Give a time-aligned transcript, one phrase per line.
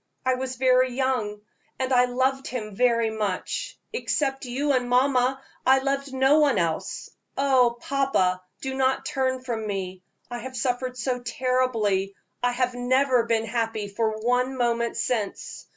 [0.25, 1.41] I was very young,
[1.77, 7.11] and I loved him very much; except you and mamma, I loved no one else.
[7.37, 7.69] Ah!
[7.79, 10.01] papa, do not turn from me;
[10.31, 15.67] I have suffered so terribly I have never been happy for one moment since.